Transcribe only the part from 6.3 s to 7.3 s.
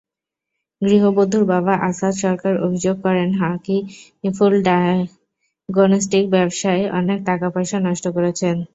ব্যবসায় অনেক